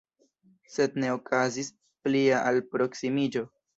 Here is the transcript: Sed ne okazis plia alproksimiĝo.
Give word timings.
Sed 0.75 0.95
ne 1.03 1.11
okazis 1.17 1.71
plia 2.07 2.41
alproksimiĝo. 2.53 3.45